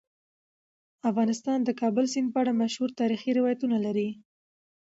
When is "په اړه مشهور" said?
2.31-2.89